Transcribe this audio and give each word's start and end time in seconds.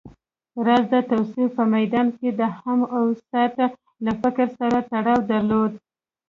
راز 0.65 0.85
د 0.93 0.95
تصوف 1.09 1.49
په 1.57 1.63
ميدان 1.75 2.07
کې 2.17 2.29
د 2.39 2.41
همه 2.59 2.85
اوست 2.97 3.25
له 4.05 4.11
فکر 4.21 4.47
سره 4.59 4.77
تړاو 4.91 5.27
درلود 5.31 5.71